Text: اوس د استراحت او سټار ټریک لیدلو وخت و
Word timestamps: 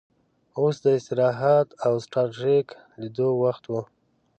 اوس 0.59 0.75
د 0.85 0.87
استراحت 0.97 1.67
او 1.85 1.93
سټار 2.05 2.27
ټریک 2.35 2.67
لیدلو 3.01 3.29
وخت 3.43 3.63
و 3.67 3.73